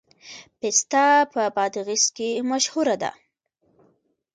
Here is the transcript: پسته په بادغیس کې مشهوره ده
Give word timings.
پسته 0.59 1.03
په 1.33 1.41
بادغیس 1.55 2.05
کې 2.15 2.29
مشهوره 2.51 2.95
ده 3.01 3.11